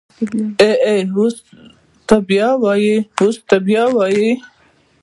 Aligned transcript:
ای 0.61 0.71
ای 0.89 0.99
ته 2.07 2.15
بيا 2.27 2.49
ووی 2.63 2.93
اوس 3.19 3.35
ته 3.49 3.57
بيا 3.65 3.83
ووی. 3.95 4.27